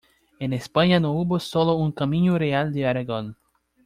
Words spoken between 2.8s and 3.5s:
Aragón.